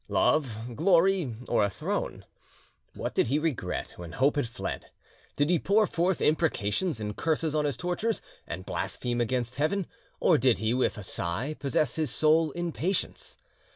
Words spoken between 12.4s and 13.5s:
in patience?